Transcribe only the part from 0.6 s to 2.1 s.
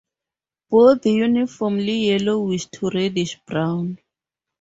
Body uniformly